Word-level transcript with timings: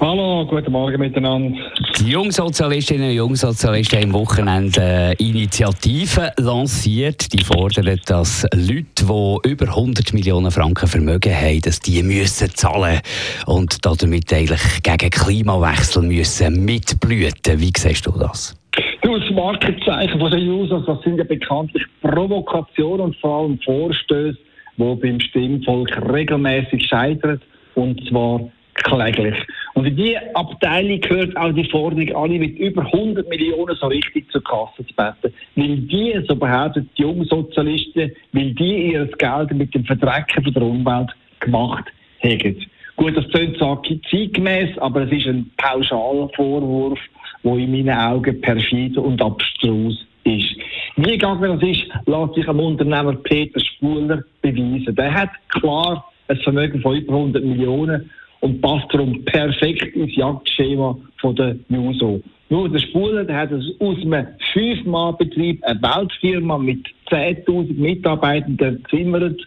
Hallo, 0.00 0.44
guten 0.46 0.72
Morgen 0.72 0.98
miteinander. 0.98 1.56
Die 2.00 2.10
Jungsozialistinnen 2.10 3.10
und 3.10 3.14
Jungsozialisten 3.14 4.00
haben 4.00 4.14
am 4.14 4.20
Wochenende 4.20 4.80
eine 4.80 5.12
Initiative 5.14 6.32
lanciert. 6.36 7.32
Die 7.32 7.44
fordern, 7.44 8.00
dass 8.06 8.44
Leute, 8.54 8.84
die 9.00 9.48
über 9.48 9.68
100 9.68 10.12
Millionen 10.12 10.50
Franken 10.50 10.88
Vermögen 10.88 11.32
haben, 11.32 11.60
dass 11.60 11.78
die 11.78 12.02
müssen 12.02 12.50
zahlen 12.50 13.00
und 13.46 13.86
damit 13.86 14.32
eigentlich 14.32 14.82
gegen 14.82 15.10
Klimawechsel 15.10 16.02
müssen 16.02 16.64
mitblüten. 16.64 17.60
Wie 17.60 17.72
siehst 17.76 18.06
du 18.06 18.12
das? 18.18 18.58
Das 19.02 19.30
Markenzeichen 19.30 20.18
von 20.18 20.30
den 20.30 20.48
Users, 20.48 20.84
das 20.86 21.00
sind 21.02 21.18
ja 21.18 21.24
bekanntlich 21.24 21.84
Provokationen 22.02 23.00
und 23.00 23.16
vor 23.16 23.42
allem 23.42 23.60
Vorstöße, 23.64 24.38
die 24.76 24.94
beim 24.96 25.20
Stimmvolk 25.20 25.90
regelmäßig 26.12 26.84
scheitern. 26.88 27.40
Und 27.76 28.00
zwar 28.08 28.40
kläglich. 28.74 29.36
Und 29.74 29.86
in 29.86 29.96
diese 29.96 30.36
Abteilung 30.36 31.00
gehört 31.00 31.36
auch 31.36 31.52
die 31.52 31.68
Forderung, 31.68 32.14
alle 32.14 32.38
mit 32.38 32.56
über 32.58 32.82
100 32.82 33.28
Millionen 33.28 33.76
so 33.76 33.88
richtig 33.88 34.30
zur 34.30 34.42
Kasse 34.44 34.86
zu 34.86 34.94
betten. 34.94 35.34
Weil 35.56 35.76
die, 35.78 36.24
so 36.28 36.36
behaupten 36.36 36.88
die 36.96 37.02
Jungsozialisten, 37.02 38.12
weil 38.32 38.54
die 38.54 38.92
ihr 38.92 39.06
Geld 39.18 39.52
mit 39.52 39.74
dem 39.74 39.84
Verdrecken 39.84 40.52
der 40.52 40.62
Umwelt 40.62 41.10
gemacht 41.40 41.86
haben. 42.22 42.66
Gut, 42.96 43.16
das 43.16 43.28
klingt 43.30 43.58
so 43.58 43.82
zeitgemäß, 44.10 44.78
aber 44.78 45.02
es 45.02 45.10
ist 45.10 45.26
ein 45.26 45.50
pauschaler 45.56 46.28
Vorwurf, 46.36 47.00
der 47.42 47.56
in 47.56 47.72
meinen 47.72 47.98
Augen 47.98 48.40
perfid 48.40 48.96
und 48.96 49.20
abstrus 49.20 50.06
ist. 50.22 50.56
Wie 50.96 51.10
gegangen 51.10 51.58
das 51.58 51.68
ist, 51.68 51.84
lässt 52.06 52.34
sich 52.34 52.48
am 52.48 52.60
Unternehmer 52.60 53.14
Peter 53.14 53.58
Spuler 53.58 54.22
beweisen. 54.42 54.94
Der 54.94 55.12
hat 55.12 55.30
klar 55.48 56.08
ein 56.28 56.36
Vermögen 56.38 56.80
von 56.80 56.96
über 56.96 57.14
100 57.14 57.44
Millionen 57.44 58.10
und 58.44 58.60
passt 58.60 58.92
darum 58.92 59.24
perfekt 59.24 59.96
ins 59.96 60.14
Jagdschema 60.16 60.98
von 61.16 61.34
der 61.34 61.56
Juso. 61.70 62.20
Nur 62.50 62.68
der 62.68 62.78
Spuler, 62.78 63.24
der 63.24 63.36
hat 63.38 63.52
aus 63.54 63.64
einem 63.80 64.26
Fünf-Mann-Betrieb, 64.52 65.64
eine 65.64 65.80
Weltfirma 65.80 66.58
mit 66.58 66.84
10.000 67.08 67.72
Mitarbeitern 67.72 68.58
gezimmert, 68.58 69.40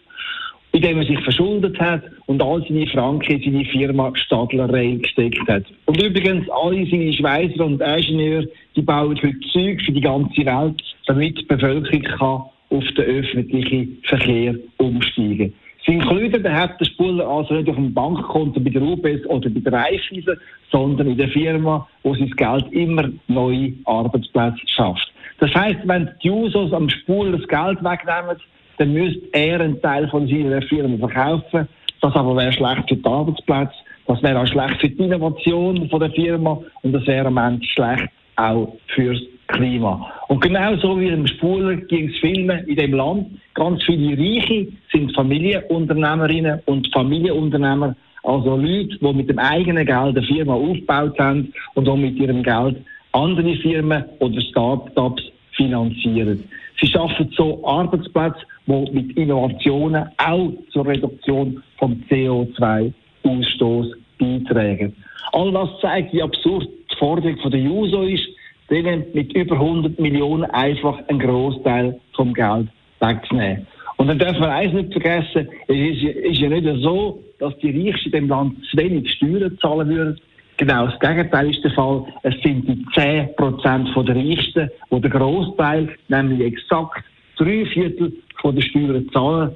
indem 0.72 0.98
er 0.98 1.06
sich 1.06 1.20
verschuldet 1.20 1.80
hat 1.80 2.02
und 2.26 2.42
all 2.42 2.66
seine 2.68 2.88
Franken 2.88 3.40
in 3.40 3.44
seine 3.44 3.66
Firma 3.66 4.12
Stadler 4.16 4.74
Rail 4.74 4.98
gesteckt 4.98 5.48
hat. 5.48 5.66
Und 5.86 6.02
übrigens, 6.02 6.50
alle 6.50 6.84
seine 6.88 7.14
Schweizer 7.14 7.66
und 7.68 7.80
Ingenieure, 7.80 8.48
die 8.76 8.82
bauen 8.82 9.16
heute 9.22 9.40
Zeug 9.54 9.80
für 9.84 9.92
die 9.92 10.02
ganze 10.02 10.44
Welt, 10.44 10.82
damit 11.06 11.38
die 11.38 11.46
Bevölkerung 11.46 12.02
kann 12.02 12.42
auf 12.72 12.84
den 12.98 13.06
öffentlichen 13.06 14.00
Verkehr 14.06 14.56
umsteigen 14.78 15.54
kann. 15.54 15.67
Sein 15.88 16.02
Klüder 16.02 16.54
hat 16.54 16.78
der 16.82 16.86
Spuler 16.86 17.26
also 17.26 17.54
nicht 17.54 17.70
auf 17.70 17.76
dem 17.76 17.94
Bankkonto 17.94 18.60
bei 18.60 18.72
der 18.72 18.82
UBS 18.82 19.26
oder 19.28 19.50
bei 19.50 19.62
der 19.62 19.72
Raiffeisen, 19.72 20.38
sondern 20.70 21.08
in 21.08 21.18
der 21.18 21.30
Firma, 21.30 21.88
wo 22.04 22.14
sein 22.14 22.30
Geld 22.32 22.66
immer 22.74 23.10
neue 23.28 23.72
Arbeitsplätze 23.86 24.60
schafft. 24.66 25.10
Das 25.40 25.54
heißt, 25.54 25.80
wenn 25.86 26.10
die 26.22 26.30
Users 26.30 26.74
am 26.74 26.90
Spuler 26.90 27.38
das 27.38 27.48
Geld 27.48 27.82
wegnehmen, 27.82 28.36
dann 28.78 28.94
müsste 28.94 29.28
er 29.32 29.62
einen 29.62 29.82
Teil 29.82 30.10
von 30.10 30.28
seiner 30.28 30.62
Firma 30.64 30.98
verkaufen. 31.08 31.70
Das 32.02 32.14
aber 32.16 32.36
wäre 32.36 32.52
schlecht 32.52 32.90
für 32.90 32.98
die 32.98 33.06
Arbeitsplätze, 33.06 33.76
das 34.08 34.22
wäre 34.22 34.42
auch 34.42 34.48
schlecht 34.48 34.82
für 34.82 34.90
die 34.90 35.04
Innovation 35.04 35.90
von 35.90 36.00
der 36.02 36.12
Firma 36.12 36.60
und 36.82 36.92
das 36.92 37.08
wäre 37.08 37.28
am 37.28 37.38
Ende 37.38 37.66
schlecht 37.66 38.10
auch 38.36 38.76
fürs 38.94 39.22
Klima. 39.48 40.12
Und 40.28 40.42
genau 40.42 40.76
so 40.78 41.00
wie 41.00 41.08
im 41.08 41.26
Spuler 41.26 41.76
ging 41.76 42.10
es 42.10 42.18
Filmen 42.20 42.68
in 42.68 42.76
dem 42.76 42.94
Land. 42.94 43.28
Ganz 43.54 43.84
viele 43.84 44.18
Reiche 44.18 44.68
sind 44.92 45.16
Familienunternehmerinnen 45.16 46.60
und 46.66 46.92
Familienunternehmer, 46.94 47.96
also 48.24 48.58
Leute, 48.58 48.98
die 49.00 49.14
mit 49.14 49.30
dem 49.30 49.40
eigenen 49.40 49.86
Geld 49.86 50.18
eine 50.18 50.24
Firma 50.24 50.54
aufgebaut 50.54 51.18
haben 51.18 51.54
und 51.76 51.88
auch 51.88 51.96
mit 51.96 52.18
ihrem 52.18 52.44
Geld 52.44 52.78
andere 53.14 53.56
Firmen 53.56 54.04
oder 54.20 54.42
Start-ups 54.42 55.24
finanzieren. 55.56 56.44
Sie 56.80 56.88
schaffen 56.88 57.32
so 57.36 57.66
Arbeitsplätze, 57.66 58.42
die 58.68 58.92
mit 58.92 59.18
Innovationen 59.18 60.10
auch 60.18 60.52
zur 60.72 60.86
Reduktion 60.86 61.64
vom 61.78 62.04
CO2-Ausstoß 62.10 63.94
beitragen. 64.20 64.96
All 65.32 65.52
das 65.52 65.70
zeigt, 65.82 66.14
wie 66.14 66.22
absurd 66.22 66.68
die 66.92 66.96
Forderung 66.96 67.38
der 67.50 67.60
JUSO 67.60 68.04
ist 68.04 68.28
denen 68.70 69.06
mit 69.14 69.34
über 69.34 69.56
100 69.56 70.00
Millionen 70.00 70.46
einfach 70.52 71.00
einen 71.08 71.20
Großteil 71.20 72.00
vom 72.16 72.34
Geld 72.34 72.68
wegzunehmen. 73.00 73.68
Und 73.98 74.08
dann 74.08 74.20
dürfen 74.20 74.42
wir 74.42 74.54
eins 74.54 74.74
nicht 74.74 74.92
vergessen, 74.92 75.50
es 75.68 75.76
ist, 75.76 76.04
ist 76.04 76.40
ja 76.40 76.50
nicht 76.50 76.84
so, 76.84 77.24
dass 77.40 77.58
die 77.60 77.72
Reichsten 77.72 78.10
in 78.10 78.12
dem 78.12 78.30
Land 78.30 78.58
zu 78.70 78.78
wenig 78.78 79.12
Steuern 79.12 79.58
zahlen 79.60 79.90
würden. 79.90 80.20
Genau 80.58 80.88
das 80.88 81.00
Gegenteil 81.00 81.52
ist 81.52 81.64
der 81.64 81.72
Fall. 81.72 82.06
Es 82.24 82.36
sind 82.44 82.68
die 82.68 82.86
10% 82.96 84.04
der 84.04 84.16
Reichsten, 84.16 84.70
die 84.92 85.02
den 85.02 85.12
Großteil, 85.12 85.90
nämlich 86.10 86.42
exakt 86.42 87.04
drei 87.38 87.66
Viertel 87.66 88.14
von 88.42 88.56
der 88.56 88.64
Steuern 88.64 89.10
zahlen. 89.12 89.52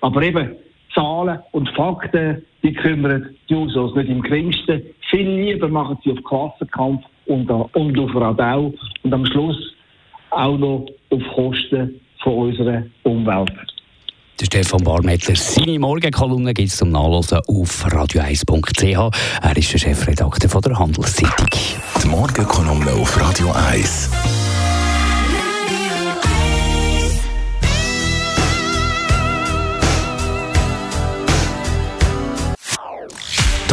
Aber 0.00 0.22
eben, 0.22 0.50
Zahlen 0.94 1.40
und 1.52 1.68
Fakten, 1.70 2.44
die 2.62 2.72
kümmern 2.72 3.34
die 3.48 3.54
Usos 3.54 3.94
nicht 3.96 4.08
im 4.08 4.22
geringsten. 4.22 4.82
Viel 5.10 5.28
lieber 5.28 5.68
machen 5.68 5.98
sie 6.04 6.12
auf 6.12 6.22
Klassenkampf 6.22 7.04
und, 7.26 7.50
und 7.50 7.98
auf 7.98 8.14
Radau 8.14 8.72
und 9.02 9.12
am 9.12 9.26
Schluss 9.26 9.56
auch 10.30 10.58
noch 10.58 10.86
auf 11.10 11.22
Kosten 11.34 12.00
von 12.22 12.32
unserer 12.34 12.82
Umwelt. 13.02 13.52
Der 14.40 14.46
Stefan 14.46 14.82
Barmettler, 14.82 15.36
seine 15.36 15.78
Morgenkolumne 15.78 16.52
gibt 16.54 16.68
es 16.68 16.78
zum 16.78 16.90
Nachlesen 16.90 17.38
auf 17.46 17.86
radio1.ch. 17.86 19.16
Er 19.42 19.56
ist 19.56 19.72
der 19.72 19.78
Chefredakteur 19.78 20.50
von 20.50 20.62
der 20.62 20.76
Handelszeitung. 20.76 21.46
Die 22.02 22.08
Morgenkolumne 22.08 22.92
auf 22.94 23.20
Radio 23.20 23.52
1. 23.52 24.33